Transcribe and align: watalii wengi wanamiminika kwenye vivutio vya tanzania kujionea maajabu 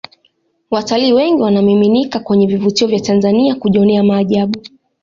watalii 0.71 1.13
wengi 1.13 1.41
wanamiminika 1.41 2.19
kwenye 2.19 2.47
vivutio 2.47 2.87
vya 2.87 2.99
tanzania 2.99 3.55
kujionea 3.55 4.03
maajabu 4.03 4.59